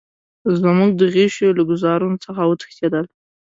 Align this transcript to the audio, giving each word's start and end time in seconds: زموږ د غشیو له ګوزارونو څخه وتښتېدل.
زموږ 0.59 0.89
د 0.95 1.01
غشیو 1.13 1.55
له 1.57 1.63
ګوزارونو 1.71 2.17
څخه 2.25 2.41
وتښتېدل. 2.45 3.05